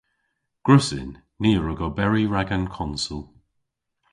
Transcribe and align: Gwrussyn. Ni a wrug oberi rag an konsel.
Gwrussyn. 0.65 1.11
Ni 1.41 1.51
a 1.57 1.59
wrug 1.61 1.81
oberi 1.87 2.23
rag 2.33 2.49
an 2.55 2.65
konsel. 2.75 3.23